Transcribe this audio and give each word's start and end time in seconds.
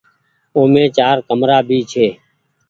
اومي 0.57 0.83
چآر 0.97 1.17
ڪمرآ 1.27 1.57
ڀي 1.67 1.79
ڇي۔ 1.91 2.07